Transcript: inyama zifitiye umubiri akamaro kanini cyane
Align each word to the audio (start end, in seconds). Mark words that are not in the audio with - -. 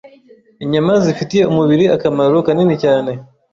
inyama 0.63 0.93
zifitiye 1.03 1.43
umubiri 1.51 1.85
akamaro 1.95 2.37
kanini 2.45 2.75
cyane 2.83 3.11